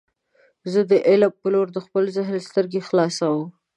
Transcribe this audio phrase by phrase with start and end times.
[0.71, 3.47] زه د علم په لور د خپل ذهن سترګې خلاصوم.